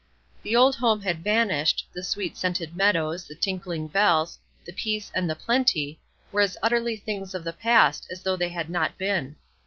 The 0.41 0.55
old 0.55 0.77
home 0.77 1.01
had 1.01 1.23
vanished, 1.23 1.87
the 1.93 2.01
sweet 2.01 2.35
scented 2.35 2.75
meadows, 2.75 3.25
the 3.27 3.35
tinkling 3.35 3.87
bells, 3.87 4.39
the 4.65 4.73
peace 4.73 5.11
and 5.13 5.29
the 5.29 5.35
plenty, 5.35 5.99
were 6.31 6.41
as 6.41 6.57
utterly 6.63 6.97
things 6.97 7.35
of 7.35 7.43
the 7.43 7.53
past 7.53 8.07
as 8.09 8.23
though 8.23 8.35
they 8.35 8.49
had 8.49 8.67
not 8.71 8.97
been. 8.97 9.35